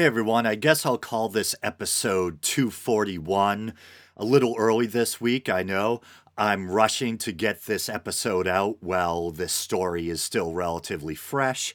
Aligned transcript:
Hey 0.00 0.06
everyone, 0.06 0.46
I 0.46 0.54
guess 0.54 0.86
I'll 0.86 0.96
call 0.96 1.28
this 1.28 1.54
episode 1.62 2.40
241. 2.40 3.74
A 4.16 4.24
little 4.24 4.54
early 4.56 4.86
this 4.86 5.20
week, 5.20 5.50
I 5.50 5.62
know. 5.62 6.00
I'm 6.38 6.70
rushing 6.70 7.18
to 7.18 7.32
get 7.32 7.66
this 7.66 7.86
episode 7.86 8.48
out 8.48 8.78
while 8.82 9.30
this 9.30 9.52
story 9.52 10.08
is 10.08 10.22
still 10.22 10.54
relatively 10.54 11.14
fresh. 11.14 11.74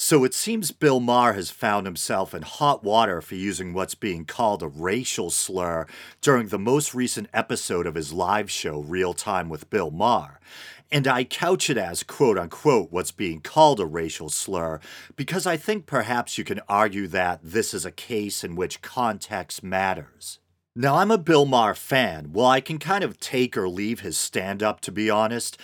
So 0.00 0.22
it 0.22 0.32
seems 0.32 0.70
Bill 0.70 1.00
Maher 1.00 1.32
has 1.32 1.50
found 1.50 1.84
himself 1.84 2.32
in 2.32 2.42
hot 2.42 2.84
water 2.84 3.20
for 3.20 3.34
using 3.34 3.72
what's 3.72 3.96
being 3.96 4.24
called 4.24 4.62
a 4.62 4.68
racial 4.68 5.28
slur 5.28 5.88
during 6.20 6.46
the 6.46 6.58
most 6.58 6.94
recent 6.94 7.28
episode 7.34 7.84
of 7.84 7.96
his 7.96 8.12
live 8.12 8.48
show, 8.48 8.78
Real 8.78 9.12
Time 9.12 9.48
with 9.48 9.70
Bill 9.70 9.90
Maher. 9.90 10.38
And 10.92 11.08
I 11.08 11.24
couch 11.24 11.68
it 11.68 11.76
as 11.76 12.04
quote 12.04 12.38
unquote 12.38 12.92
what's 12.92 13.10
being 13.10 13.40
called 13.40 13.80
a 13.80 13.86
racial 13.86 14.28
slur 14.28 14.78
because 15.16 15.48
I 15.48 15.56
think 15.56 15.86
perhaps 15.86 16.38
you 16.38 16.44
can 16.44 16.60
argue 16.68 17.08
that 17.08 17.40
this 17.42 17.74
is 17.74 17.84
a 17.84 17.90
case 17.90 18.44
in 18.44 18.54
which 18.54 18.82
context 18.82 19.64
matters. 19.64 20.38
Now, 20.76 20.94
I'm 20.94 21.10
a 21.10 21.18
Bill 21.18 21.44
Maher 21.44 21.74
fan. 21.74 22.30
Well, 22.32 22.46
I 22.46 22.60
can 22.60 22.78
kind 22.78 23.02
of 23.02 23.18
take 23.18 23.56
or 23.56 23.68
leave 23.68 23.98
his 23.98 24.16
stand 24.16 24.62
up, 24.62 24.80
to 24.82 24.92
be 24.92 25.10
honest, 25.10 25.58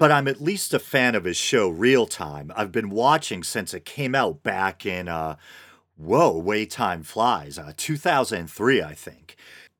but 0.00 0.10
I'm 0.10 0.28
at 0.28 0.40
least 0.40 0.72
a 0.72 0.78
fan 0.78 1.14
of 1.14 1.24
his 1.24 1.36
show 1.36 1.68
Real 1.68 2.06
Time. 2.06 2.50
I've 2.56 2.72
been 2.72 2.88
watching 2.88 3.42
since 3.42 3.74
it 3.74 3.84
came 3.84 4.14
out 4.14 4.42
back 4.42 4.86
in, 4.86 5.08
uh, 5.08 5.36
whoa, 5.98 6.38
way 6.38 6.64
time 6.64 7.02
flies, 7.02 7.58
uh, 7.58 7.74
2003, 7.76 8.82
I 8.82 8.94
think. 8.94 9.36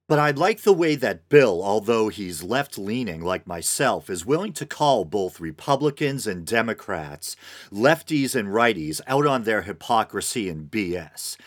But 0.07 0.19
I 0.19 0.33
like 0.33 0.61
the 0.61 0.75
way 0.75 0.95
that 0.97 1.31
Bill, 1.31 1.63
although 1.65 2.09
he's 2.09 2.43
left 2.43 2.77
leaning 2.77 3.23
like 3.23 3.47
myself, 3.47 4.11
is 4.11 4.27
willing 4.27 4.53
to 4.55 4.67
call 4.67 5.07
both 5.07 5.41
Republicans 5.41 6.27
and 6.27 6.45
Democrats, 6.45 7.35
lefties 7.73 8.35
and 8.35 8.49
righties, 8.49 9.01
out 9.07 9.27
on 9.27 9.45
their 9.45 9.63
hypocrisy 9.63 10.51
and 10.51 10.71
BS. 10.71 11.39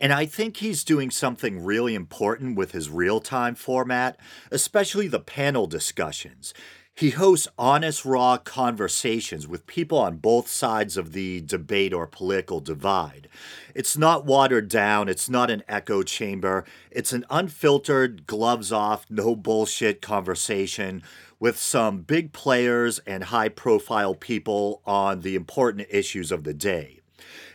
And 0.00 0.12
I 0.14 0.24
think 0.24 0.56
he's 0.56 0.82
doing 0.82 1.10
something 1.10 1.62
really 1.62 1.94
important 1.94 2.56
with 2.56 2.72
his 2.72 2.88
real 2.88 3.20
time 3.20 3.54
format, 3.54 4.18
especially 4.50 5.08
the 5.08 5.20
panel 5.20 5.66
discussions. 5.66 6.54
He 6.94 7.10
hosts 7.10 7.48
honest, 7.58 8.04
raw 8.04 8.36
conversations 8.36 9.46
with 9.46 9.66
people 9.66 9.98
on 9.98 10.16
both 10.16 10.48
sides 10.48 10.96
of 10.96 11.12
the 11.12 11.40
debate 11.40 11.94
or 11.94 12.06
political 12.06 12.60
divide. 12.60 13.28
It's 13.74 13.96
not 13.96 14.26
watered 14.26 14.68
down, 14.68 15.08
it's 15.08 15.28
not 15.28 15.50
an 15.50 15.62
echo 15.68 16.02
chamber, 16.02 16.64
it's 16.90 17.12
an 17.12 17.24
unfiltered, 17.30 18.26
gloves 18.26 18.70
off, 18.70 19.06
no 19.08 19.34
bullshit 19.34 20.02
conversation 20.02 21.02
with 21.38 21.56
some 21.56 22.02
big 22.02 22.32
players 22.32 22.98
and 23.06 23.24
high 23.24 23.48
profile 23.48 24.14
people 24.14 24.82
on 24.84 25.20
the 25.20 25.36
important 25.36 25.86
issues 25.90 26.30
of 26.30 26.44
the 26.44 26.52
day. 26.52 26.99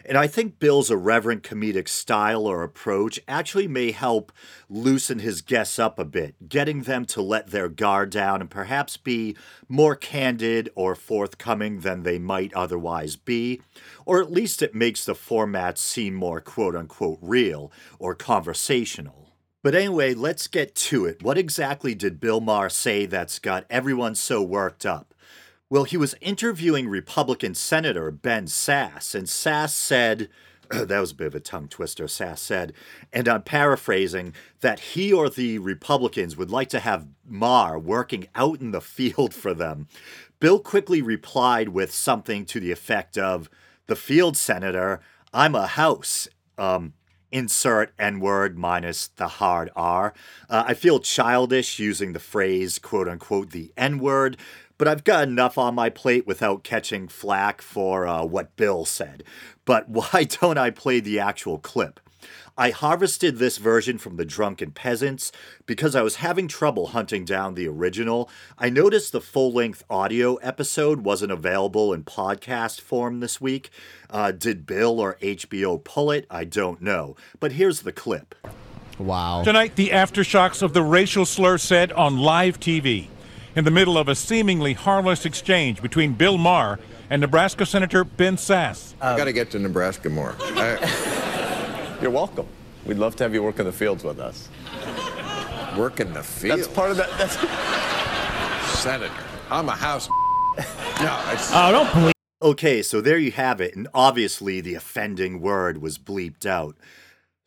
And 0.08 0.20
I 0.20 0.28
think 0.28 0.60
Bill's 0.60 0.92
irreverent 0.92 1.42
comedic 1.42 1.88
style 1.88 2.46
or 2.46 2.62
approach 2.62 3.20
actually 3.28 3.68
may 3.68 3.90
help 3.92 4.32
loosen 4.70 5.18
his 5.18 5.42
guests 5.42 5.80
up 5.80 5.98
a 5.98 6.06
bit, 6.06 6.48
getting 6.48 6.84
them 6.84 7.06
to 7.06 7.24
let 7.24 7.48
their 7.48 7.70
guard 7.70 8.12
down 8.12 8.40
and 8.40 8.50
perhaps 8.50 8.98
be 8.98 9.36
more 9.68 9.96
candid 9.96 10.70
or 10.76 10.94
forthcoming 10.94 11.80
than 11.80 12.04
they 12.04 12.20
might 12.20 12.54
otherwise 12.54 13.16
be. 13.16 13.62
Or 14.06 14.22
at 14.22 14.32
least 14.32 14.62
it 14.62 14.76
makes 14.76 15.04
the 15.04 15.16
format 15.16 15.80
seem 15.80 16.14
more 16.14 16.40
quote 16.40 16.76
unquote 16.76 17.18
real 17.22 17.72
or 17.98 18.14
conversational. 18.14 19.34
But 19.64 19.74
anyway, 19.74 20.14
let's 20.14 20.46
get 20.46 20.76
to 20.76 21.06
it. 21.06 21.24
What 21.24 21.40
exactly 21.40 21.96
did 21.96 22.20
Bill 22.20 22.40
Maher 22.40 22.70
say 22.70 23.08
that's 23.08 23.40
got 23.40 23.66
everyone 23.72 24.14
so 24.14 24.44
worked 24.44 24.86
up? 24.86 25.16
Well, 25.68 25.86
he 25.86 25.98
was 25.98 26.14
interviewing 26.22 26.88
Republican 26.88 27.56
Senator 27.56 28.12
Ben 28.12 28.46
Sasse, 28.46 29.16
and 29.16 29.26
Sasse 29.26 29.72
said, 29.72 30.30
that 30.70 31.00
was 31.00 31.12
a 31.12 31.16
bit 31.16 31.28
of 31.28 31.34
a 31.34 31.40
tongue 31.40 31.68
twister, 31.68 32.06
Sasse 32.06 32.38
said, 32.38 32.74
and 33.12 33.28
I'm 33.28 33.42
paraphrasing, 33.42 34.36
that 34.62 34.80
he 34.80 35.12
or 35.12 35.28
the 35.28 35.58
Republicans 35.58 36.38
would 36.38 36.52
like 36.52 36.70
to 36.70 36.80
have 36.80 37.08
Maher 37.26 37.80
working 37.80 38.28
out 38.36 38.62
in 38.62 38.70
the 38.70 38.82
field 38.82 39.34
for 39.34 39.56
them. 39.56 39.88
Bill 40.40 40.60
quickly 40.60 41.02
replied 41.02 41.70
with 41.70 41.92
something 41.92 42.46
to 42.46 42.60
the 42.60 42.72
effect 42.72 43.18
of, 43.18 43.50
The 43.88 43.96
field, 43.96 44.38
Senator, 44.38 45.02
I'm 45.34 45.56
a 45.56 45.66
house. 45.66 46.28
Um, 46.60 46.94
insert 47.32 47.92
N 48.00 48.22
word 48.22 48.58
minus 48.58 49.08
the 49.08 49.28
hard 49.28 49.70
R. 49.76 50.14
Uh, 50.50 50.64
I 50.68 50.74
feel 50.74 51.02
childish 51.02 51.80
using 51.80 52.14
the 52.14 52.20
phrase, 52.20 52.80
quote 52.80 53.10
unquote, 53.10 53.50
the 53.50 53.74
N 53.76 54.00
word, 54.00 54.38
but 54.78 54.88
I've 54.88 55.04
got 55.04 55.28
enough 55.28 55.58
on 55.58 55.76
my 55.76 55.90
plate 55.90 56.28
without 56.28 56.64
catching 56.64 57.08
flack 57.08 57.62
for 57.62 58.08
uh, 58.08 58.24
what 58.24 58.56
Bill 58.56 58.86
said. 58.86 59.24
But 59.66 59.90
why 59.90 60.24
don't 60.24 60.58
I 60.58 60.70
play 60.70 61.00
the 61.00 61.20
actual 61.20 61.58
clip? 61.58 62.00
I 62.58 62.70
harvested 62.70 63.38
this 63.38 63.58
version 63.58 63.98
from 63.98 64.16
the 64.16 64.24
Drunken 64.24 64.72
Peasants 64.72 65.34
because 65.66 65.94
I 65.94 66.02
was 66.02 66.18
having 66.18 66.48
trouble 66.48 66.88
hunting 66.88 67.26
down 67.26 67.54
the 67.54 67.68
original. 67.68 68.30
I 68.58 68.70
noticed 68.70 69.12
the 69.12 69.20
full 69.20 69.52
length 69.52 69.84
audio 69.90 70.36
episode 70.36 71.02
wasn't 71.02 71.34
available 71.34 71.92
in 71.92 72.06
podcast 72.06 72.80
form 72.80 73.20
this 73.20 73.42
week. 73.42 73.70
Uh, 74.10 74.32
did 74.32 74.66
Bill 74.66 75.02
or 75.02 75.18
HBO 75.22 75.84
pull 75.84 76.12
it? 76.12 76.26
I 76.30 76.46
don't 76.46 76.82
know. 76.82 77.18
But 77.42 77.52
here's 77.52 77.82
the 77.82 77.92
clip. 77.92 78.34
Wow. 78.98 79.44
Tonight, 79.44 79.76
the 79.76 79.90
aftershocks 79.90 80.62
of 80.62 80.72
the 80.72 80.82
racial 80.82 81.26
slur 81.26 81.58
said 81.58 81.92
on 81.92 82.18
live 82.20 82.62
TV 82.62 83.08
in 83.56 83.64
the 83.64 83.72
middle 83.72 83.98
of 83.98 84.08
a 84.08 84.16
seemingly 84.16 84.74
harmless 84.74 85.26
exchange 85.26 85.82
between 85.82 86.14
Bill 86.14 86.38
Maher 86.38 86.80
and 87.10 87.22
Nebraska 87.22 87.66
Senator 87.66 88.04
Ben 88.04 88.36
Sasse. 88.36 88.94
I've 89.02 89.18
got 89.18 89.26
to 89.26 89.34
get 89.34 89.52
to 89.52 89.60
Nebraska 89.60 90.10
more. 90.10 90.36
I, 90.40 91.98
You're 92.02 92.12
welcome. 92.12 92.48
We'd 92.86 92.98
love 92.98 93.16
to 93.18 93.24
have 93.24 93.34
you 93.34 93.42
work 93.42 93.60
in 93.60 93.66
the 93.66 93.72
fields 93.72 94.04
with 94.04 94.20
us. 94.20 94.50
work 95.78 96.00
in 96.00 96.14
the 96.14 96.24
fields? 96.24 96.64
That's 96.66 96.76
part 96.76 96.92
of 96.92 96.98
that. 96.98 97.10
That's 97.18 97.36
Senator. 98.80 99.12
I'm 99.50 99.70
a 99.70 99.76
house. 99.76 100.10
no, 100.58 101.22
it's, 101.32 101.50
Oh, 101.54 101.72
don't 101.72 101.94
believe. 101.94 102.12
Okay, 102.42 102.82
so 102.82 103.00
there 103.02 103.18
you 103.18 103.32
have 103.32 103.62
it, 103.62 103.76
and 103.76 103.88
obviously 103.94 104.60
the 104.62 104.76
offending 104.76 105.40
word 105.40 105.82
was 105.82 105.98
bleeped 105.98 106.46
out. 106.46 106.76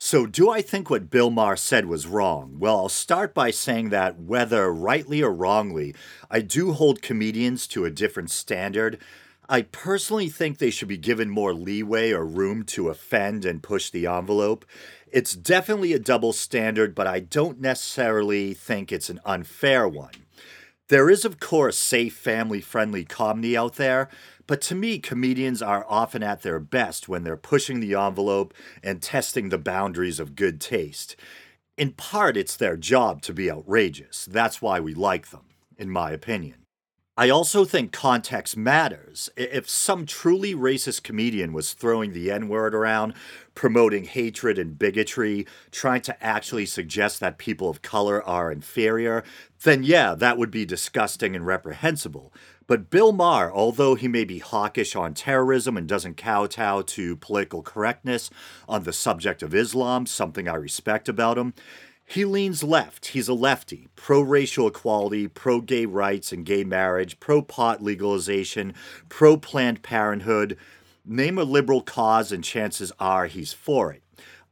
So, 0.00 0.26
do 0.26 0.48
I 0.48 0.62
think 0.62 0.88
what 0.88 1.10
Bill 1.10 1.28
Maher 1.28 1.56
said 1.56 1.86
was 1.86 2.06
wrong? 2.06 2.60
Well, 2.60 2.76
I'll 2.76 2.88
start 2.88 3.34
by 3.34 3.50
saying 3.50 3.88
that 3.88 4.16
whether 4.16 4.72
rightly 4.72 5.22
or 5.22 5.32
wrongly, 5.32 5.92
I 6.30 6.40
do 6.40 6.72
hold 6.72 7.02
comedians 7.02 7.66
to 7.68 7.84
a 7.84 7.90
different 7.90 8.30
standard. 8.30 9.00
I 9.48 9.62
personally 9.62 10.28
think 10.28 10.58
they 10.58 10.70
should 10.70 10.86
be 10.86 10.98
given 10.98 11.28
more 11.28 11.52
leeway 11.52 12.12
or 12.12 12.24
room 12.24 12.62
to 12.66 12.90
offend 12.90 13.44
and 13.44 13.60
push 13.60 13.90
the 13.90 14.06
envelope. 14.06 14.64
It's 15.10 15.34
definitely 15.34 15.92
a 15.94 15.98
double 15.98 16.32
standard, 16.32 16.94
but 16.94 17.08
I 17.08 17.18
don't 17.18 17.60
necessarily 17.60 18.54
think 18.54 18.92
it's 18.92 19.10
an 19.10 19.18
unfair 19.24 19.88
one. 19.88 20.12
There 20.88 21.10
is, 21.10 21.26
of 21.26 21.38
course, 21.38 21.78
safe, 21.78 22.16
family 22.16 22.62
friendly 22.62 23.04
comedy 23.04 23.54
out 23.56 23.74
there, 23.74 24.08
but 24.46 24.62
to 24.62 24.74
me, 24.74 24.98
comedians 24.98 25.60
are 25.60 25.84
often 25.86 26.22
at 26.22 26.40
their 26.40 26.58
best 26.58 27.08
when 27.08 27.24
they're 27.24 27.36
pushing 27.36 27.80
the 27.80 27.94
envelope 27.94 28.54
and 28.82 29.02
testing 29.02 29.50
the 29.50 29.58
boundaries 29.58 30.18
of 30.18 30.34
good 30.34 30.62
taste. 30.62 31.14
In 31.76 31.92
part, 31.92 32.38
it's 32.38 32.56
their 32.56 32.78
job 32.78 33.20
to 33.22 33.34
be 33.34 33.50
outrageous. 33.50 34.24
That's 34.24 34.62
why 34.62 34.80
we 34.80 34.94
like 34.94 35.28
them, 35.28 35.44
in 35.76 35.90
my 35.90 36.10
opinion. 36.10 36.64
I 37.18 37.30
also 37.30 37.64
think 37.64 37.90
context 37.90 38.56
matters. 38.56 39.28
If 39.36 39.68
some 39.68 40.06
truly 40.06 40.54
racist 40.54 41.02
comedian 41.02 41.52
was 41.52 41.72
throwing 41.72 42.12
the 42.12 42.30
N 42.30 42.48
word 42.48 42.76
around, 42.76 43.12
promoting 43.56 44.04
hatred 44.04 44.56
and 44.56 44.78
bigotry, 44.78 45.44
trying 45.72 46.02
to 46.02 46.24
actually 46.24 46.64
suggest 46.64 47.18
that 47.18 47.36
people 47.36 47.68
of 47.68 47.82
color 47.82 48.22
are 48.22 48.52
inferior, 48.52 49.24
then 49.64 49.82
yeah, 49.82 50.14
that 50.14 50.38
would 50.38 50.52
be 50.52 50.64
disgusting 50.64 51.34
and 51.34 51.44
reprehensible. 51.44 52.32
But 52.68 52.88
Bill 52.88 53.10
Maher, 53.10 53.50
although 53.50 53.96
he 53.96 54.06
may 54.06 54.24
be 54.24 54.38
hawkish 54.38 54.94
on 54.94 55.14
terrorism 55.14 55.76
and 55.76 55.88
doesn't 55.88 56.18
kowtow 56.18 56.82
to 56.82 57.16
political 57.16 57.62
correctness 57.62 58.30
on 58.68 58.84
the 58.84 58.92
subject 58.92 59.42
of 59.42 59.56
Islam, 59.56 60.06
something 60.06 60.46
I 60.46 60.54
respect 60.54 61.08
about 61.08 61.36
him, 61.36 61.52
he 62.08 62.24
leans 62.24 62.62
left. 62.62 63.08
He's 63.08 63.28
a 63.28 63.34
lefty, 63.34 63.88
pro 63.94 64.22
racial 64.22 64.66
equality, 64.66 65.28
pro 65.28 65.60
gay 65.60 65.84
rights 65.84 66.32
and 66.32 66.44
gay 66.44 66.64
marriage, 66.64 67.20
pro 67.20 67.42
pot 67.42 67.82
legalization, 67.82 68.72
pro 69.10 69.36
Planned 69.36 69.82
Parenthood. 69.82 70.56
Name 71.04 71.36
a 71.36 71.44
liberal 71.44 71.82
cause, 71.82 72.32
and 72.32 72.42
chances 72.42 72.92
are 72.98 73.26
he's 73.26 73.52
for 73.52 73.92
it. 73.92 74.02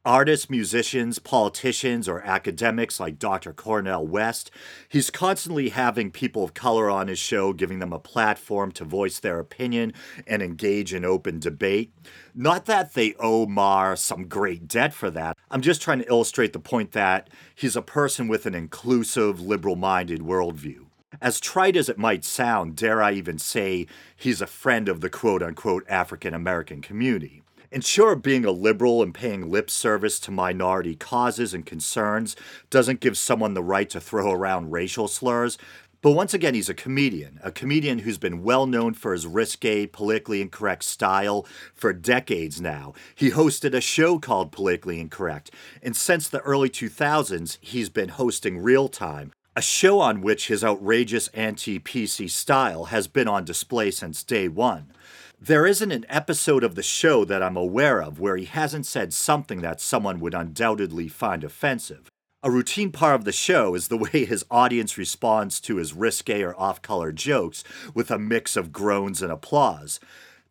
Artists, 0.06 0.48
musicians, 0.48 1.18
politicians, 1.18 2.08
or 2.08 2.20
academics 2.20 3.00
like 3.00 3.18
Dr. 3.18 3.52
Cornel 3.52 4.06
West, 4.06 4.52
he's 4.88 5.10
constantly 5.10 5.70
having 5.70 6.12
people 6.12 6.44
of 6.44 6.54
color 6.54 6.88
on 6.88 7.08
his 7.08 7.18
show, 7.18 7.52
giving 7.52 7.80
them 7.80 7.92
a 7.92 7.98
platform 7.98 8.70
to 8.70 8.84
voice 8.84 9.18
their 9.18 9.40
opinion 9.40 9.92
and 10.24 10.42
engage 10.42 10.94
in 10.94 11.04
open 11.04 11.40
debate. 11.40 11.92
Not 12.36 12.66
that 12.66 12.94
they 12.94 13.14
owe 13.18 13.46
Maher 13.46 13.96
some 13.96 14.28
great 14.28 14.68
debt 14.68 14.94
for 14.94 15.10
that. 15.10 15.36
I'm 15.50 15.60
just 15.60 15.82
trying 15.82 15.98
to 15.98 16.08
illustrate 16.08 16.52
the 16.52 16.60
point 16.60 16.92
that 16.92 17.28
he's 17.56 17.74
a 17.74 17.82
person 17.82 18.28
with 18.28 18.46
an 18.46 18.54
inclusive, 18.54 19.40
liberal 19.40 19.74
minded 19.74 20.20
worldview. 20.20 20.84
As 21.20 21.40
trite 21.40 21.76
as 21.76 21.88
it 21.88 21.98
might 21.98 22.24
sound, 22.24 22.76
dare 22.76 23.02
I 23.02 23.10
even 23.10 23.38
say 23.38 23.88
he's 24.14 24.40
a 24.40 24.46
friend 24.46 24.88
of 24.88 25.00
the 25.00 25.10
quote 25.10 25.42
unquote 25.42 25.84
African 25.88 26.32
American 26.32 26.80
community. 26.80 27.42
And 27.72 27.84
sure, 27.84 28.16
being 28.16 28.44
a 28.44 28.50
liberal 28.50 29.02
and 29.02 29.14
paying 29.14 29.50
lip 29.50 29.70
service 29.70 30.18
to 30.20 30.30
minority 30.30 30.94
causes 30.94 31.52
and 31.52 31.66
concerns 31.66 32.36
doesn't 32.70 33.00
give 33.00 33.18
someone 33.18 33.54
the 33.54 33.62
right 33.62 33.88
to 33.90 34.00
throw 34.00 34.32
around 34.32 34.72
racial 34.72 35.08
slurs. 35.08 35.58
But 36.02 36.12
once 36.12 36.34
again, 36.34 36.54
he's 36.54 36.68
a 36.68 36.74
comedian, 36.74 37.40
a 37.42 37.50
comedian 37.50 38.00
who's 38.00 38.18
been 38.18 38.44
well 38.44 38.66
known 38.66 38.94
for 38.94 39.12
his 39.12 39.26
risque, 39.26 39.86
politically 39.86 40.40
incorrect 40.40 40.84
style 40.84 41.46
for 41.74 41.92
decades 41.92 42.60
now. 42.60 42.94
He 43.14 43.30
hosted 43.30 43.74
a 43.74 43.80
show 43.80 44.18
called 44.18 44.52
Politically 44.52 45.00
Incorrect, 45.00 45.50
and 45.82 45.96
since 45.96 46.28
the 46.28 46.42
early 46.42 46.68
2000s, 46.68 47.58
he's 47.60 47.88
been 47.88 48.10
hosting 48.10 48.58
Real 48.58 48.88
Time, 48.88 49.32
a 49.56 49.62
show 49.62 49.98
on 49.98 50.20
which 50.20 50.48
his 50.48 50.62
outrageous 50.62 51.26
anti 51.28 51.80
PC 51.80 52.30
style 52.30 52.84
has 52.84 53.08
been 53.08 53.26
on 53.26 53.44
display 53.44 53.90
since 53.90 54.22
day 54.22 54.46
one. 54.46 54.92
There 55.40 55.66
isn't 55.66 55.92
an 55.92 56.06
episode 56.08 56.64
of 56.64 56.76
the 56.76 56.82
show 56.82 57.22
that 57.26 57.42
I'm 57.42 57.58
aware 57.58 58.02
of 58.02 58.18
where 58.18 58.38
he 58.38 58.46
hasn't 58.46 58.86
said 58.86 59.12
something 59.12 59.60
that 59.60 59.82
someone 59.82 60.18
would 60.20 60.32
undoubtedly 60.32 61.08
find 61.08 61.44
offensive. 61.44 62.10
A 62.42 62.50
routine 62.50 62.90
part 62.90 63.16
of 63.16 63.24
the 63.24 63.32
show 63.32 63.74
is 63.74 63.88
the 63.88 63.98
way 64.12 64.24
his 64.24 64.46
audience 64.50 64.96
responds 64.96 65.60
to 65.60 65.76
his 65.76 65.92
risque 65.92 66.40
or 66.40 66.58
off 66.58 66.80
color 66.80 67.12
jokes 67.12 67.64
with 67.92 68.10
a 68.10 68.18
mix 68.18 68.56
of 68.56 68.72
groans 68.72 69.20
and 69.20 69.30
applause. 69.30 70.00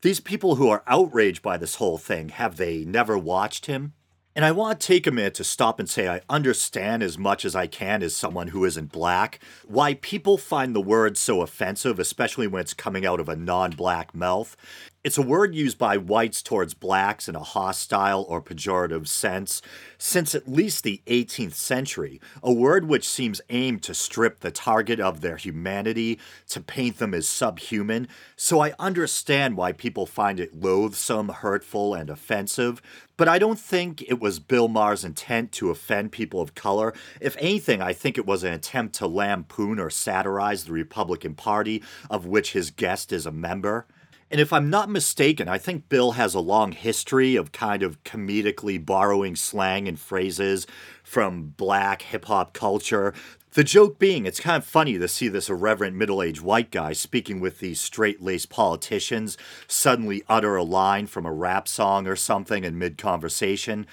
These 0.04 0.20
people 0.20 0.56
who 0.56 0.70
are 0.70 0.84
outraged 0.86 1.42
by 1.42 1.58
this 1.58 1.76
whole 1.76 1.98
thing, 1.98 2.30
have 2.30 2.58
they 2.58 2.86
never 2.86 3.18
watched 3.18 3.66
him? 3.66 3.94
And 4.36 4.44
I 4.44 4.52
want 4.52 4.82
to 4.82 4.88
take 4.88 5.08
a 5.08 5.12
minute 5.12 5.34
to 5.36 5.46
stop 5.46 5.80
and 5.80 5.90
say 5.90 6.10
I 6.10 6.20
understand 6.30 7.02
as 7.02 7.18
much 7.18 7.46
as 7.46 7.56
I 7.56 7.68
can 7.68 8.04
as 8.04 8.14
someone 8.14 8.50
who 8.50 8.66
isn't 8.66 8.92
black 8.92 9.40
why 9.66 9.94
people 9.94 10.38
find 10.38 10.76
the 10.76 10.82
word 10.82 11.18
so 11.18 11.42
offensive, 11.42 12.00
especially 12.00 12.46
when 12.46 12.60
it's 12.60 12.74
coming 12.74 13.06
out 13.06 13.22
of 13.22 13.30
a 13.30 13.38
non 13.38 13.72
black 13.72 14.14
mouth. 14.14 14.58
It's 15.06 15.20
a 15.20 15.22
word 15.22 15.54
used 15.54 15.78
by 15.78 15.98
whites 15.98 16.42
towards 16.42 16.74
blacks 16.74 17.30
in 17.30 17.36
a 17.36 17.44
hostile 17.44 18.26
or 18.28 18.42
pejorative 18.42 19.08
sense 19.08 19.62
since 20.00 20.34
at 20.34 20.48
least 20.48 20.84
the 20.84 21.04
18th 21.06 21.54
century, 21.54 22.20
a 22.42 22.52
word 22.52 22.88
which 22.88 23.08
seems 23.08 23.40
aimed 23.52 23.84
to 23.84 23.94
strip 23.94 24.40
the 24.40 24.50
target 24.50 25.00
of 25.00 25.22
their 25.22 25.38
humanity, 25.38 26.18
to 26.50 26.60
paint 26.60 26.98
them 26.98 27.14
as 27.14 27.28
subhuman. 27.28 28.08
So 28.36 28.62
I 28.62 28.74
understand 28.80 29.58
why 29.58 29.74
people 29.74 30.08
find 30.08 30.40
it 30.40 30.60
loathsome, 30.60 31.30
hurtful, 31.30 31.94
and 31.94 32.10
offensive, 32.10 32.82
but 33.16 33.28
I 33.28 33.38
don't 33.38 33.60
think 33.60 34.02
it 34.02 34.20
was 34.20 34.40
Bill 34.40 34.68
Maher's 34.68 35.06
intent 35.06 35.52
to 35.54 35.70
offend 35.70 36.14
people 36.14 36.42
of 36.42 36.56
color. 36.56 36.96
If 37.22 37.38
anything, 37.38 37.80
I 37.80 37.94
think 37.94 38.18
it 38.18 38.26
was 38.26 38.44
an 38.44 38.54
attempt 38.54 38.96
to 38.96 39.06
lampoon 39.06 39.80
or 39.80 39.92
satirize 39.92 40.64
the 40.64 40.74
Republican 40.74 41.36
Party, 41.36 41.84
of 42.10 42.26
which 42.26 42.54
his 42.54 42.72
guest 42.72 43.14
is 43.14 43.28
a 43.28 43.32
member. 43.32 43.86
And 44.32 44.42
if 44.42 44.52
I'm 44.52 44.70
not 44.70 44.90
mistaken, 44.90 45.48
I 45.48 45.60
think 45.60 45.88
Bill 45.88 46.14
has 46.14 46.34
a 46.34 46.40
long 46.40 46.72
history 46.72 47.36
of 47.36 47.52
kind 47.52 47.84
of 47.84 48.04
comedically 48.04 48.84
borrowing 48.84 49.36
slang 49.36 49.88
and 49.88 50.00
phrases 50.00 50.66
from 51.04 51.54
black 51.58 52.02
hip 52.02 52.26
hop 52.26 52.54
culture. 52.54 53.14
The 53.54 53.64
joke 53.64 54.00
being, 54.00 54.26
it's 54.26 54.40
kind 54.40 54.58
of 54.58 54.66
funny 54.66 54.98
to 54.98 55.08
see 55.08 55.30
this 55.30 55.50
irreverent 55.50 55.96
middle 55.96 56.22
aged 56.22 56.42
white 56.42 56.72
guy 56.72 56.92
speaking 56.92 57.40
with 57.40 57.60
these 57.60 57.80
straight 57.80 58.22
laced 58.22 58.50
politicians 58.50 59.38
suddenly 59.68 60.24
utter 60.28 60.58
a 60.58 60.64
line 60.64 61.08
from 61.08 61.26
a 61.26 61.32
rap 61.32 61.68
song 61.68 62.06
or 62.06 62.18
something 62.18 62.66
in 62.66 62.78
mid 62.78 62.98
conversation. 62.98 63.86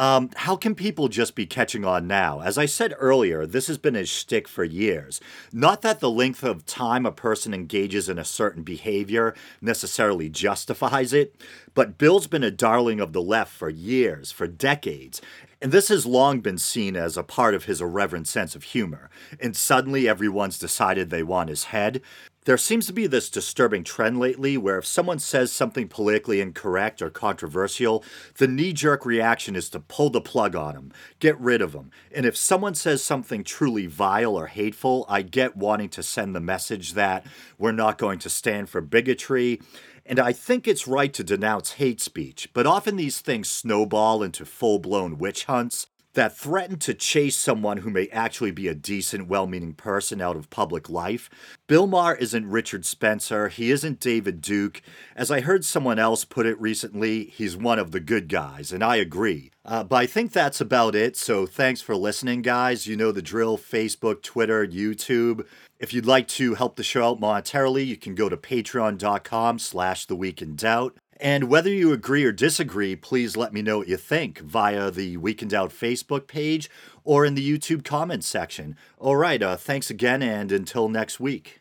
Um, 0.00 0.30
how 0.34 0.56
can 0.56 0.74
people 0.74 1.08
just 1.08 1.34
be 1.34 1.44
catching 1.44 1.84
on 1.84 2.06
now? 2.06 2.40
As 2.40 2.56
I 2.56 2.64
said 2.64 2.94
earlier, 2.98 3.44
this 3.44 3.66
has 3.66 3.76
been 3.76 3.92
his 3.92 4.08
shtick 4.08 4.48
for 4.48 4.64
years. 4.64 5.20
Not 5.52 5.82
that 5.82 6.00
the 6.00 6.10
length 6.10 6.42
of 6.42 6.64
time 6.64 7.04
a 7.04 7.12
person 7.12 7.52
engages 7.52 8.08
in 8.08 8.18
a 8.18 8.24
certain 8.24 8.62
behavior 8.62 9.34
necessarily 9.60 10.30
justifies 10.30 11.12
it, 11.12 11.36
but 11.74 11.98
Bill's 11.98 12.28
been 12.28 12.42
a 12.42 12.50
darling 12.50 12.98
of 12.98 13.12
the 13.12 13.20
left 13.20 13.52
for 13.52 13.68
years, 13.68 14.32
for 14.32 14.46
decades. 14.46 15.20
And 15.60 15.70
this 15.70 15.88
has 15.88 16.06
long 16.06 16.40
been 16.40 16.56
seen 16.56 16.96
as 16.96 17.18
a 17.18 17.22
part 17.22 17.54
of 17.54 17.66
his 17.66 17.82
irreverent 17.82 18.26
sense 18.26 18.56
of 18.56 18.62
humor. 18.62 19.10
And 19.38 19.54
suddenly 19.54 20.08
everyone's 20.08 20.58
decided 20.58 21.10
they 21.10 21.22
want 21.22 21.50
his 21.50 21.64
head. 21.64 22.00
There 22.46 22.56
seems 22.56 22.86
to 22.86 22.94
be 22.94 23.06
this 23.06 23.28
disturbing 23.28 23.84
trend 23.84 24.18
lately 24.18 24.56
where 24.56 24.78
if 24.78 24.86
someone 24.86 25.18
says 25.18 25.52
something 25.52 25.88
politically 25.88 26.40
incorrect 26.40 27.02
or 27.02 27.10
controversial, 27.10 28.02
the 28.38 28.48
knee 28.48 28.72
jerk 28.72 29.04
reaction 29.04 29.54
is 29.54 29.68
to 29.70 29.80
pull 29.80 30.08
the 30.08 30.22
plug 30.22 30.56
on 30.56 30.74
them, 30.74 30.92
get 31.18 31.38
rid 31.38 31.60
of 31.60 31.72
them. 31.72 31.90
And 32.10 32.24
if 32.24 32.38
someone 32.38 32.74
says 32.74 33.04
something 33.04 33.44
truly 33.44 33.84
vile 33.84 34.36
or 34.36 34.46
hateful, 34.46 35.04
I 35.06 35.20
get 35.20 35.54
wanting 35.54 35.90
to 35.90 36.02
send 36.02 36.34
the 36.34 36.40
message 36.40 36.94
that 36.94 37.26
we're 37.58 37.72
not 37.72 37.98
going 37.98 38.18
to 38.20 38.30
stand 38.30 38.70
for 38.70 38.80
bigotry. 38.80 39.60
And 40.06 40.18
I 40.18 40.32
think 40.32 40.66
it's 40.66 40.88
right 40.88 41.12
to 41.12 41.22
denounce 41.22 41.72
hate 41.72 42.00
speech, 42.00 42.48
but 42.54 42.66
often 42.66 42.96
these 42.96 43.20
things 43.20 43.50
snowball 43.50 44.22
into 44.22 44.46
full 44.46 44.78
blown 44.78 45.18
witch 45.18 45.44
hunts 45.44 45.88
that 46.14 46.36
threaten 46.36 46.78
to 46.80 46.94
chase 46.94 47.36
someone 47.36 47.78
who 47.78 47.90
may 47.90 48.08
actually 48.08 48.50
be 48.50 48.68
a 48.68 48.74
decent, 48.74 49.28
well 49.28 49.46
meaning 49.46 49.74
person 49.74 50.20
out 50.20 50.36
of 50.36 50.50
public 50.50 50.88
life. 50.88 51.30
Bill 51.66 51.86
Maher 51.86 52.16
isn't 52.16 52.50
Richard 52.50 52.84
Spencer. 52.84 53.48
He 53.48 53.70
isn't 53.70 54.00
David 54.00 54.40
Duke. 54.40 54.82
As 55.14 55.30
I 55.30 55.40
heard 55.40 55.64
someone 55.64 55.98
else 55.98 56.24
put 56.24 56.46
it 56.46 56.60
recently, 56.60 57.24
he's 57.24 57.56
one 57.56 57.78
of 57.78 57.92
the 57.92 58.00
good 58.00 58.28
guys, 58.28 58.72
and 58.72 58.82
I 58.82 58.96
agree. 58.96 59.50
Uh, 59.64 59.84
but 59.84 59.96
I 59.96 60.06
think 60.06 60.32
that's 60.32 60.60
about 60.60 60.94
it. 60.94 61.16
So 61.16 61.46
thanks 61.46 61.80
for 61.80 61.94
listening, 61.94 62.42
guys. 62.42 62.86
You 62.86 62.96
know 62.96 63.12
the 63.12 63.22
drill 63.22 63.56
Facebook, 63.56 64.22
Twitter, 64.22 64.66
YouTube. 64.66 65.46
If 65.78 65.94
you'd 65.94 66.06
like 66.06 66.28
to 66.28 66.54
help 66.54 66.76
the 66.76 66.82
show 66.82 67.08
out 67.08 67.20
monetarily, 67.20 67.86
you 67.86 67.96
can 67.96 68.14
go 68.14 68.28
to 68.28 68.36
patreon.com 68.36 69.58
slash 69.58 70.06
the 70.06 70.16
week 70.16 70.42
in 70.42 70.56
doubt. 70.56 70.96
And 71.20 71.50
whether 71.50 71.68
you 71.68 71.92
agree 71.92 72.24
or 72.24 72.32
disagree, 72.32 72.96
please 72.96 73.36
let 73.36 73.52
me 73.52 73.60
know 73.60 73.78
what 73.78 73.88
you 73.88 73.98
think 73.98 74.38
via 74.38 74.90
the 74.90 75.18
Week 75.18 75.42
Out 75.52 75.70
Facebook 75.70 76.26
page 76.26 76.70
or 77.04 77.26
in 77.26 77.34
the 77.34 77.58
YouTube 77.58 77.84
comments 77.84 78.26
section. 78.26 78.74
All 78.98 79.16
right, 79.16 79.42
uh, 79.42 79.56
thanks 79.56 79.90
again, 79.90 80.22
and 80.22 80.50
until 80.50 80.88
next 80.88 81.20
week. 81.20 81.59